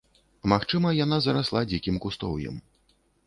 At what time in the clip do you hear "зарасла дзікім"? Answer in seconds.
1.27-2.01